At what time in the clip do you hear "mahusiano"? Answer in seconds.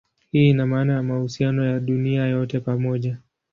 1.03-1.65